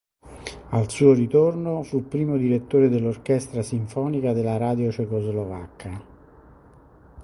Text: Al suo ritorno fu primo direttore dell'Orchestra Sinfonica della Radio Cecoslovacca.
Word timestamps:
Al 0.71 0.89
suo 0.89 1.13
ritorno 1.13 1.83
fu 1.83 2.07
primo 2.07 2.35
direttore 2.35 2.89
dell'Orchestra 2.89 3.61
Sinfonica 3.61 4.33
della 4.33 4.57
Radio 4.57 4.91
Cecoslovacca. 4.91 6.03